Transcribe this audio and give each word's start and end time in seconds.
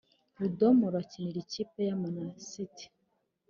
Rudomoro 0.39 0.95
akiniria 1.03 1.41
ikipe 1.45 1.79
y’amanasiti 1.87 2.85